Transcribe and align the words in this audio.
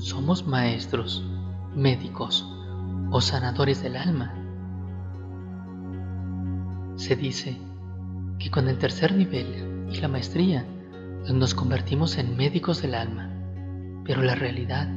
somos 0.00 0.46
maestros, 0.46 1.24
médicos 1.74 2.46
o 3.10 3.20
sanadores 3.20 3.82
del 3.82 3.96
alma. 3.96 4.34
Se 6.96 7.16
dice 7.16 7.56
que 8.38 8.50
con 8.50 8.68
el 8.68 8.78
tercer 8.78 9.14
nivel 9.14 9.88
y 9.90 10.00
la 10.00 10.08
maestría 10.08 10.64
nos 11.32 11.54
convertimos 11.54 12.18
en 12.18 12.36
médicos 12.36 12.82
del 12.82 12.94
alma, 12.94 13.30
pero 14.04 14.22
la 14.22 14.34
realidad 14.34 14.88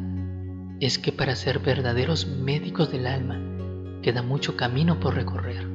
es 0.79 0.97
que 0.97 1.11
para 1.11 1.35
ser 1.35 1.59
verdaderos 1.59 2.27
médicos 2.27 2.91
del 2.91 3.07
alma 3.07 3.39
queda 4.01 4.21
mucho 4.23 4.55
camino 4.55 4.99
por 4.99 5.15
recorrer. 5.15 5.67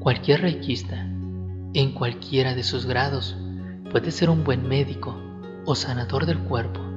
Cualquier 0.00 0.42
reikista, 0.42 1.06
en 1.74 1.92
cualquiera 1.92 2.54
de 2.54 2.62
sus 2.62 2.86
grados, 2.86 3.36
puede 3.90 4.10
ser 4.10 4.30
un 4.30 4.44
buen 4.44 4.66
médico 4.66 5.18
o 5.66 5.74
sanador 5.74 6.26
del 6.26 6.38
cuerpo. 6.40 6.93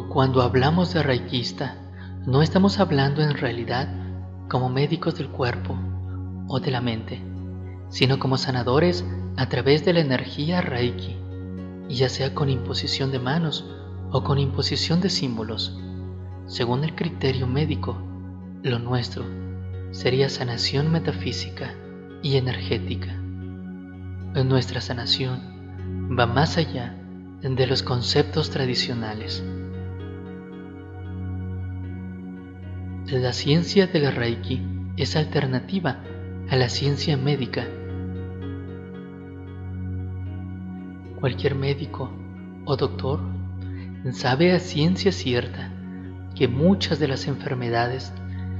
Cuando 0.00 0.40
hablamos 0.40 0.94
de 0.94 1.02
reikista, 1.02 1.76
no 2.24 2.40
estamos 2.40 2.80
hablando 2.80 3.20
en 3.20 3.34
realidad 3.34 3.94
como 4.48 4.70
médicos 4.70 5.16
del 5.16 5.28
cuerpo 5.28 5.76
o 6.48 6.60
de 6.60 6.70
la 6.70 6.80
mente, 6.80 7.22
sino 7.90 8.18
como 8.18 8.38
sanadores 8.38 9.04
a 9.36 9.50
través 9.50 9.84
de 9.84 9.92
la 9.92 10.00
energía 10.00 10.62
reiki, 10.62 11.18
ya 11.90 12.08
sea 12.08 12.32
con 12.32 12.48
imposición 12.48 13.12
de 13.12 13.18
manos 13.18 13.66
o 14.10 14.24
con 14.24 14.38
imposición 14.38 15.02
de 15.02 15.10
símbolos. 15.10 15.78
Según 16.46 16.84
el 16.84 16.94
criterio 16.94 17.46
médico, 17.46 17.98
lo 18.62 18.78
nuestro 18.78 19.26
sería 19.90 20.30
sanación 20.30 20.90
metafísica 20.90 21.74
y 22.22 22.38
energética. 22.38 23.12
Nuestra 24.42 24.80
sanación 24.80 26.16
va 26.18 26.24
más 26.24 26.56
allá 26.56 26.96
de 27.42 27.66
los 27.66 27.82
conceptos 27.82 28.48
tradicionales. 28.48 29.44
La 33.12 33.34
ciencia 33.34 33.86
del 33.86 34.10
Reiki 34.10 34.62
es 34.96 35.16
alternativa 35.16 35.98
a 36.48 36.56
la 36.56 36.70
ciencia 36.70 37.14
médica. 37.18 37.66
Cualquier 41.20 41.54
médico 41.54 42.10
o 42.64 42.74
doctor 42.74 43.20
sabe 44.12 44.52
a 44.52 44.60
ciencia 44.60 45.12
cierta 45.12 45.70
que 46.34 46.48
muchas 46.48 46.98
de 46.98 47.08
las 47.08 47.28
enfermedades 47.28 48.14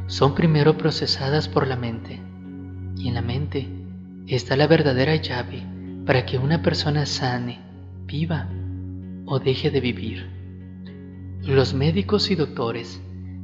son 0.07 0.35
primero 0.35 0.77
procesadas 0.77 1.49
por 1.49 1.67
la 1.67 1.77
mente 1.77 2.21
y 2.99 3.09
en 3.09 3.15
la 3.15 3.23
mente 3.23 3.71
está 4.27 4.55
la 4.55 4.67
verdadera 4.67 5.17
llave 5.17 5.63
para 6.05 6.27
que 6.27 6.37
una 6.37 6.61
persona 6.61 7.07
sane, 7.07 7.59
viva 8.05 8.51
o 9.25 9.39
deje 9.39 9.71
de 9.71 9.81
vivir. 9.81 10.29
Los 11.41 11.73
médicos 11.73 12.31
y 12.31 12.35
doctores 12.35 13.01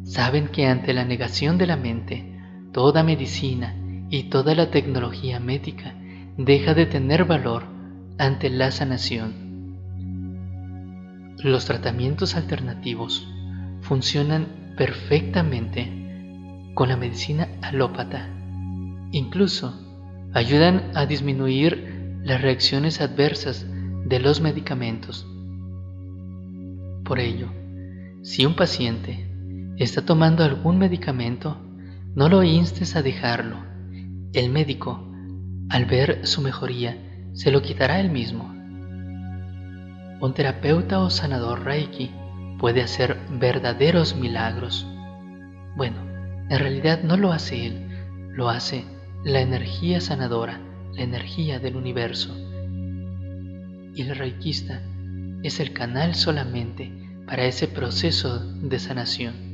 saben 0.09 0.49
que 0.49 0.67
ante 0.67 0.95
la 0.95 1.05
negación 1.05 1.59
de 1.59 1.67
la 1.67 1.77
mente, 1.77 2.35
toda 2.73 3.03
medicina 3.03 3.77
y 4.09 4.25
toda 4.25 4.55
la 4.55 4.71
tecnología 4.71 5.39
médica 5.39 5.95
deja 6.39 6.73
de 6.73 6.87
tener 6.87 7.27
valor 7.27 7.65
ante 8.17 8.49
la 8.49 8.71
sanación. 8.71 9.77
Los 11.45 11.67
tratamientos 11.67 12.37
alternativos 12.37 13.29
funcionan 13.83 14.75
perfectamente 14.79 15.93
con 16.73 16.89
la 16.89 16.97
medicina 16.97 17.49
alópata. 17.61 18.31
Incluso 19.13 19.79
ayudan 20.33 20.91
a 20.95 21.05
disminuir 21.05 22.21
las 22.25 22.41
reacciones 22.41 23.03
adversas 23.03 23.67
de 24.07 24.21
los 24.21 24.41
medicamentos. 24.41 25.27
Por 27.05 27.21
ello, 27.21 27.49
si 28.23 28.47
un 28.47 28.57
paciente 28.57 29.28
está 29.79 30.05
tomando 30.05 30.45
algún 30.45 30.79
medicamento, 30.79 31.57
no 32.15 32.29
lo 32.29 32.43
instes 32.43 32.97
a 32.97 33.03
dejarlo. 33.03 33.57
El 34.33 34.51
médico, 34.51 35.09
al 35.71 35.85
ver 35.85 36.27
su 36.27 36.43
mejoría, 36.43 36.97
se 37.33 37.53
lo 37.53 37.63
quitará 37.63 38.01
él 38.01 38.11
mismo. 38.11 38.53
Un 40.21 40.35
terapeuta 40.35 40.99
o 40.99 41.11
sanador 41.11 41.65
Reiki 41.65 42.11
puede 42.59 42.83
hacer 42.83 43.17
verdaderos 43.39 44.17
milagros. 44.17 44.85
Bueno, 45.77 45.99
en 46.51 46.59
realidad 46.59 47.03
no 47.05 47.17
lo 47.17 47.31
hace 47.31 47.67
él, 47.67 47.89
lo 48.33 48.49
hace 48.51 48.85
la 49.25 49.41
energía 49.41 50.01
sanadora, 50.01 50.61
la 50.95 51.03
energía 51.03 51.61
del 51.61 51.77
universo. 51.77 52.35
Y 53.95 54.03
el 54.03 54.17
reikista 54.17 54.83
es 55.45 55.61
el 55.61 55.73
canal 55.73 56.17
solamente 56.17 56.91
para 57.27 57.45
ese 57.45 57.69
proceso 57.69 58.41
de 58.41 58.79
sanación. 58.81 59.48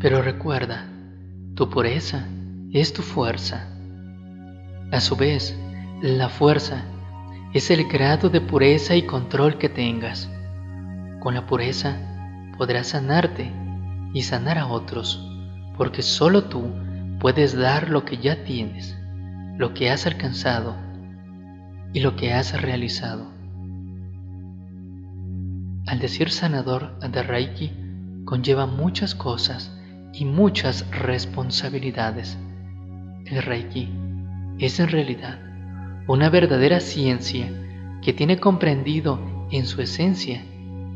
Pero 0.00 0.22
recuerda, 0.22 0.86
tu 1.54 1.70
pureza 1.70 2.26
es 2.72 2.92
tu 2.92 3.02
fuerza. 3.02 3.68
A 4.90 5.00
su 5.00 5.16
vez, 5.16 5.56
la 6.02 6.28
fuerza 6.28 6.84
es 7.52 7.70
el 7.70 7.86
grado 7.88 8.28
de 8.28 8.40
pureza 8.40 8.96
y 8.96 9.02
control 9.02 9.58
que 9.58 9.68
tengas. 9.68 10.28
Con 11.20 11.34
la 11.34 11.46
pureza 11.46 11.96
podrás 12.58 12.88
sanarte 12.88 13.50
y 14.12 14.22
sanar 14.22 14.58
a 14.58 14.66
otros, 14.66 15.24
porque 15.76 16.02
solo 16.02 16.44
tú 16.44 16.64
puedes 17.20 17.56
dar 17.56 17.88
lo 17.88 18.04
que 18.04 18.18
ya 18.18 18.44
tienes, 18.44 18.98
lo 19.56 19.72
que 19.72 19.90
has 19.90 20.06
alcanzado 20.06 20.76
y 21.92 22.00
lo 22.00 22.16
que 22.16 22.32
has 22.32 22.60
realizado. 22.60 23.32
Al 25.86 25.98
decir 26.00 26.30
sanador 26.30 26.98
de 26.98 27.22
Reiki, 27.22 27.72
conlleva 28.24 28.66
muchas 28.66 29.14
cosas 29.14 29.73
y 30.14 30.24
muchas 30.24 30.88
responsabilidades. 30.90 32.38
El 33.26 33.42
Reiki 33.42 33.90
es 34.58 34.78
en 34.78 34.88
realidad 34.88 35.38
una 36.06 36.30
verdadera 36.30 36.80
ciencia 36.80 37.48
que 38.02 38.12
tiene 38.12 38.38
comprendido 38.38 39.18
en 39.50 39.66
su 39.66 39.80
esencia 39.80 40.42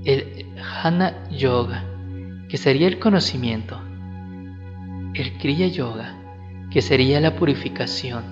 el 0.04 0.46
Hana 0.82 1.28
Yoga, 1.30 1.84
que 2.48 2.56
sería 2.56 2.86
el 2.86 2.98
conocimiento, 2.98 3.80
el 5.14 5.38
Kriya 5.38 5.66
Yoga, 5.66 6.14
que 6.70 6.82
sería 6.82 7.20
la 7.20 7.34
purificación, 7.34 8.24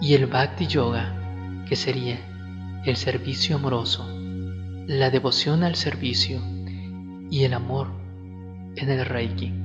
y 0.00 0.14
el 0.14 0.26
Bhakti 0.26 0.66
Yoga, 0.66 1.64
que 1.68 1.76
sería 1.76 2.18
el 2.84 2.96
servicio 2.96 3.56
amoroso, 3.56 4.06
la 4.86 5.10
devoción 5.10 5.62
al 5.62 5.76
servicio 5.76 6.40
y 7.30 7.44
el 7.44 7.54
amor 7.54 7.88
en 8.76 8.90
el 8.90 9.06
Reiki. 9.06 9.63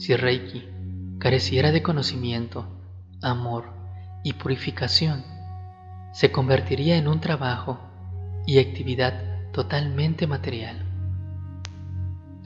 Si 0.00 0.16
Reiki 0.16 0.66
careciera 1.18 1.72
de 1.72 1.82
conocimiento, 1.82 2.64
amor 3.20 3.66
y 4.24 4.32
purificación, 4.32 5.22
se 6.14 6.32
convertiría 6.32 6.96
en 6.96 7.06
un 7.06 7.20
trabajo 7.20 7.78
y 8.46 8.60
actividad 8.60 9.12
totalmente 9.52 10.26
material. 10.26 10.86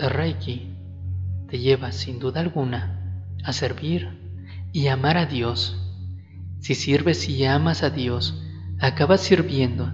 El 0.01 0.11
Reiki 0.11 0.75
te 1.49 1.61
lleva 1.61 1.93
sin 1.93 2.19
duda 2.19 2.41
alguna 2.41 3.23
a 3.45 3.53
servir 3.53 4.43
y 4.73 4.89
amar 4.89 5.17
a 5.17 5.27
Dios. 5.27 5.81
Si 6.59 6.75
sirves 6.75 7.29
y 7.29 7.45
amas 7.45 7.85
a 7.85 7.91
Dios, 7.91 8.43
acabas 8.81 9.21
sirviendo 9.21 9.93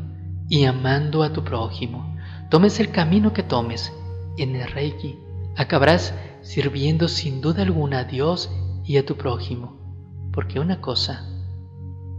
y 0.49 0.65
amando 0.65 1.23
a 1.23 1.35
tu 1.35 1.45
prójimo. 1.45 2.17
Tomes 2.49 2.81
el 2.81 2.91
camino 2.91 3.35
que 3.35 3.43
tomes, 3.43 3.93
en 4.39 4.57
el 4.57 4.67
Reiki 4.71 5.19
acabarás 5.59 6.15
sirviendo 6.43 7.09
sin 7.09 7.41
duda 7.41 7.63
alguna 7.63 8.01
a 8.01 8.05
Dios 8.05 8.51
y 8.85 8.97
a 8.97 9.05
tu 9.05 9.17
prójimo, 9.17 10.31
porque 10.33 10.61
una 10.61 10.81
cosa 10.81 11.27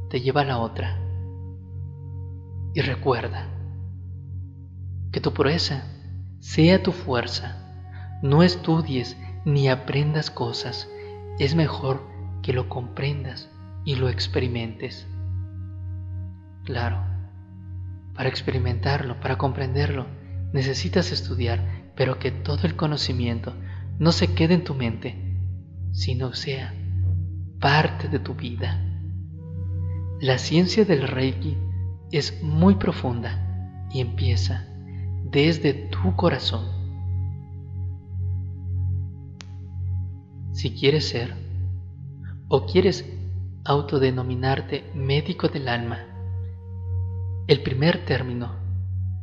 te 0.10 0.22
lleva 0.22 0.42
a 0.42 0.46
la 0.46 0.60
otra. 0.60 1.00
Y 2.74 2.82
recuerda 2.82 3.50
que 5.12 5.20
tu 5.20 5.34
pureza 5.34 5.84
sea 6.40 6.84
tu 6.84 6.92
fuerza. 6.92 7.58
No 8.22 8.44
estudies 8.44 9.18
ni 9.46 9.68
aprendas 9.68 10.30
cosas. 10.30 10.90
Es 11.40 11.56
mejor 11.56 12.02
que 12.42 12.54
lo 12.54 12.70
comprendas 12.70 13.50
y 13.86 13.96
lo 13.96 14.10
experimentes. 14.10 15.08
Claro, 16.64 17.04
para 18.14 18.30
experimentarlo, 18.30 19.20
para 19.20 19.38
comprenderlo, 19.38 20.06
necesitas 20.54 21.12
estudiar, 21.12 21.92
pero 21.96 22.20
que 22.20 22.32
todo 22.32 22.68
el 22.68 22.76
conocimiento 22.76 23.54
no 24.02 24.12
se 24.12 24.34
quede 24.34 24.56
en 24.56 24.64
tu 24.64 24.74
mente, 24.74 25.14
sino 25.92 26.34
sea 26.34 26.74
parte 27.60 28.08
de 28.08 28.18
tu 28.18 28.34
vida. 28.34 28.84
La 30.20 30.40
ciencia 30.40 30.86
del 30.86 31.08
Reiki 31.08 31.56
es 32.12 32.42
muy 32.42 32.74
profunda 32.74 33.86
y 33.94 34.02
empieza 34.02 34.66
desde 35.26 35.74
tu 35.74 36.16
corazón. 36.16 36.66
Si 40.52 40.72
quieres 40.72 41.08
ser 41.08 41.36
o 42.48 42.66
quieres 42.66 43.06
autodenominarte 43.66 44.84
médico 44.96 45.48
del 45.48 45.68
alma, 45.68 46.00
El 47.48 47.62
primer 47.62 48.04
término, 48.06 48.56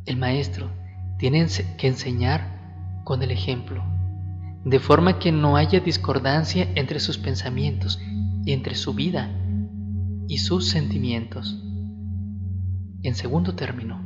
el 0.05 0.15
maestro, 0.15 0.69
tiene 1.17 1.45
que 1.77 1.87
enseñar 1.87 3.01
con 3.03 3.23
el 3.23 3.31
ejemplo, 3.31 3.83
de 4.65 4.79
forma 4.79 5.19
que 5.19 5.31
no 5.31 5.55
haya 5.55 5.79
discordancia 5.79 6.67
entre 6.75 6.99
sus 6.99 7.17
pensamientos 7.17 7.99
y 8.45 8.51
entre 8.53 8.75
su 8.75 8.93
vida 8.93 9.29
y 10.27 10.37
sus 10.37 10.67
sentimientos. 10.67 11.63
En 13.03 13.15
segundo 13.15 13.55
término, 13.55 14.01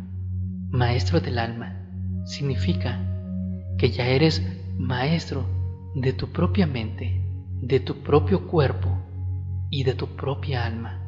maestro 0.69 1.19
del 1.19 1.39
alma 1.39 1.75
significa 2.25 2.99
que 3.77 3.91
ya 3.91 4.07
eres 4.07 4.41
maestro 4.77 5.45
de 5.95 6.13
tu 6.13 6.31
propia 6.31 6.67
mente, 6.67 7.21
de 7.61 7.79
tu 7.79 8.03
propio 8.03 8.47
cuerpo 8.47 8.89
y 9.69 9.83
de 9.83 9.93
tu 9.93 10.07
propia 10.15 10.65
alma. 10.65 10.99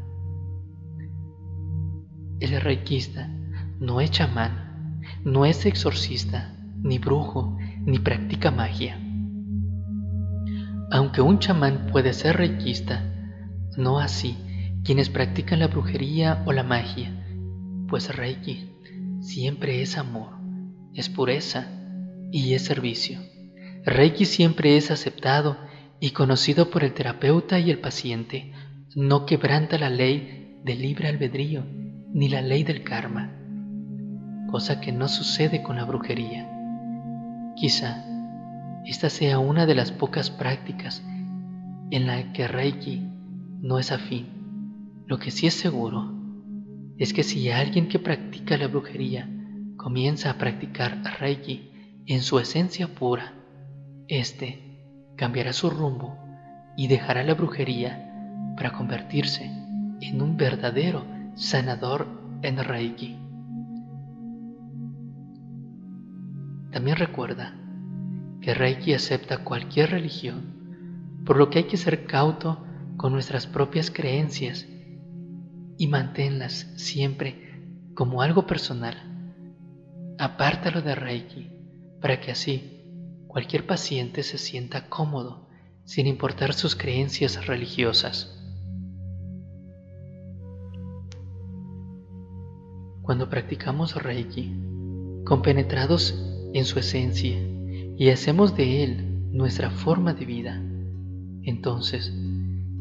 El 2.40 2.60
reikista 2.62 3.30
no 3.80 4.02
es 4.02 4.12
chamán, 4.12 5.02
no 5.24 5.46
es 5.46 5.66
exorcista, 5.66 6.54
ni 6.82 7.00
brujo, 7.00 7.58
ni 7.86 8.00
practica 8.00 8.52
magia. 8.52 9.00
Un 11.22 11.40
chamán 11.40 11.88
puede 11.88 12.14
ser 12.14 12.38
reikista, 12.38 13.04
no 13.78 14.00
así 14.00 14.38
quienes 14.86 15.10
practican 15.10 15.60
la 15.60 15.68
brujería 15.68 16.44
o 16.46 16.54
la 16.54 16.62
magia, 16.62 17.12
pues 17.90 18.16
Reiki 18.16 18.70
siempre 19.20 19.82
es 19.82 19.98
amor, 19.98 20.34
es 20.94 21.10
pureza 21.10 21.68
y 22.32 22.54
es 22.54 22.64
servicio. 22.64 23.20
Reiki 23.84 24.26
siempre 24.26 24.78
es 24.78 24.92
aceptado 24.92 25.58
y 26.00 26.12
conocido 26.12 26.70
por 26.70 26.84
el 26.84 26.94
terapeuta 26.94 27.60
y 27.60 27.72
el 27.72 27.80
paciente. 27.80 28.54
No 28.96 29.26
quebranta 29.26 29.80
la 29.80 29.90
ley 29.90 30.60
del 30.64 30.84
libre 30.84 31.10
albedrío 31.10 31.66
ni 32.14 32.30
la 32.30 32.42
ley 32.42 32.64
del 32.64 32.84
karma, 32.84 33.36
cosa 34.52 34.80
que 34.80 34.92
no 34.92 35.08
sucede 35.08 35.64
con 35.64 35.78
la 35.78 35.86
brujería. 35.86 36.48
Quizá 37.56 38.06
esta 38.86 39.10
sea 39.10 39.40
una 39.40 39.66
de 39.66 39.76
las 39.76 39.92
pocas 39.92 40.30
prácticas 40.30 41.04
en 41.92 42.08
la 42.08 42.34
que 42.34 42.48
Reiki 42.48 43.08
no 43.62 43.80
es 43.80 43.92
afín. 43.92 44.28
Lo 45.08 45.18
que 45.18 45.32
sí 45.32 45.48
es 45.48 45.56
seguro 45.56 46.14
es 46.98 47.14
que 47.14 47.24
si 47.24 47.50
alguien 47.50 47.88
que 47.88 48.00
practica 48.00 48.58
la 48.58 48.68
brujería 48.68 49.30
comienza 49.76 50.30
a 50.30 50.38
practicar 50.38 51.02
Reiki 51.20 51.72
en 52.06 52.22
su 52.22 52.40
esencia 52.40 52.94
pura, 52.94 53.34
éste 54.08 54.80
cambiará 55.16 55.52
su 55.54 55.70
rumbo 55.70 56.18
y 56.78 56.88
dejará 56.88 57.24
la 57.24 57.34
brujería 57.34 58.12
para 58.56 58.72
convertirse 58.72 59.46
en 60.02 60.22
un 60.22 60.38
verdadero 60.38 61.06
sanador 61.36 62.08
en 62.44 62.64
Reiki. 62.64 63.18
También 66.72 66.98
recuerda 66.98 67.56
que 68.46 68.54
Reiki 68.54 68.94
acepta 68.94 69.40
cualquier 69.40 69.90
religión, 69.90 71.24
por 71.26 71.36
lo 71.36 71.50
que 71.50 71.58
hay 71.58 71.64
que 71.64 71.78
ser 71.78 72.06
cauto 72.06 72.64
con 72.96 73.12
nuestras 73.12 73.48
propias 73.48 73.90
creencias 73.90 74.68
y 75.80 75.88
manténlas 75.88 76.72
siempre 76.76 77.90
como 77.96 78.22
algo 78.22 78.46
personal. 78.46 78.98
Apártalo 80.20 80.84
de 80.84 80.94
Reiki 80.94 81.50
para 82.00 82.22
que 82.22 82.30
así 82.30 82.84
cualquier 83.26 83.66
paciente 83.66 84.22
se 84.22 84.38
sienta 84.38 84.90
cómodo 84.90 85.50
sin 85.84 86.06
importar 86.06 86.54
sus 86.54 86.76
creencias 86.76 87.48
religiosas. 87.48 88.32
Cuando 93.02 93.28
practicamos 93.28 93.96
Reiki, 93.96 94.54
compenetrados 95.26 96.14
en 96.54 96.66
su 96.66 96.78
esencia 96.78 97.55
y 97.98 98.10
hacemos 98.10 98.56
de 98.58 98.84
él 98.84 99.30
nuestra 99.32 99.70
forma 99.70 100.14
de 100.14 100.26
vida, 100.26 100.62
entonces 101.44 102.14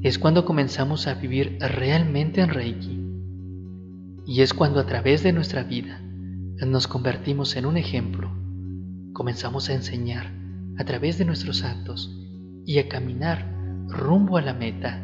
es 0.03 0.19
cuando 0.19 0.45
comenzamos 0.45 1.07
a 1.07 1.15
vivir 1.15 1.57
realmente 1.61 2.41
en 2.41 2.51
Reiki. 2.51 3.01
Y 4.27 4.43
es 4.43 4.55
cuando 4.55 4.81
a 4.81 4.87
través 4.87 5.23
de 5.23 5.33
nuestra 5.33 5.65
vida 5.65 6.01
nos 6.67 6.87
convertimos 6.87 7.57
en 7.57 7.67
un 7.67 7.77
ejemplo. 7.77 8.31
Comenzamos 9.13 9.69
a 9.69 9.75
enseñar 9.75 10.33
a 10.79 10.85
través 10.85 11.19
de 11.19 11.25
nuestros 11.25 11.63
actos 11.63 12.19
y 12.67 12.79
a 12.79 12.89
caminar 12.89 13.51
rumbo 13.89 14.37
a 14.37 14.43
la 14.43 14.55
meta, 14.55 15.03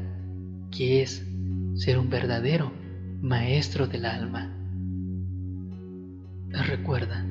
que 0.70 1.02
es 1.02 1.26
ser 1.74 1.98
un 1.98 2.10
verdadero 2.10 2.72
maestro 3.20 3.86
del 3.86 4.04
alma. 4.04 4.54
Recuerda, 6.50 7.24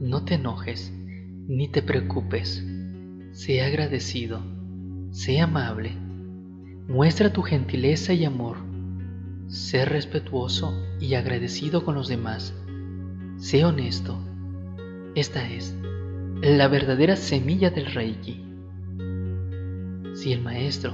no 0.00 0.24
te 0.24 0.34
enojes 0.34 0.92
ni 1.48 1.68
te 1.68 1.82
preocupes. 1.82 2.64
Sé 3.32 3.60
agradecido, 3.62 4.42
sé 5.10 5.40
amable 5.40 6.06
Muestra 6.88 7.32
tu 7.32 7.42
gentileza 7.42 8.12
y 8.12 8.24
amor. 8.24 8.58
Sé 9.48 9.84
respetuoso 9.84 10.72
y 11.00 11.14
agradecido 11.14 11.84
con 11.84 11.96
los 11.96 12.06
demás. 12.06 12.54
Sé 13.38 13.64
honesto. 13.64 14.16
Esta 15.16 15.50
es 15.50 15.74
la 16.42 16.68
verdadera 16.68 17.16
semilla 17.16 17.70
del 17.70 17.86
Reiki. 17.86 18.40
Si 20.14 20.32
el 20.32 20.42
maestro 20.42 20.92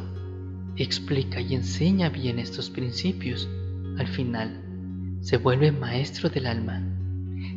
explica 0.77 1.43
y 1.43 1.55
enseña 1.55 2.09
bien 2.09 2.39
estos 2.39 2.71
principios, 2.71 3.47
al 3.99 4.07
final 4.07 4.63
se 5.21 5.37
vuelve 5.37 5.73
maestro 5.73 6.31
del 6.31 6.47
alma. 6.47 6.83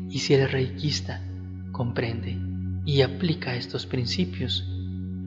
Y 0.09 0.19
si 0.19 0.33
el 0.33 0.50
reikista 0.50 1.24
comprende 1.71 2.38
y 2.85 3.01
aplica 3.01 3.55
estos 3.55 3.85
principios, 3.85 4.63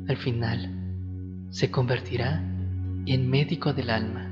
al 0.09 0.17
final 0.17 0.71
se 1.51 1.71
convertirá 1.71 2.43
en 3.07 3.29
médico 3.29 3.73
del 3.73 3.91
alma. 3.91 4.28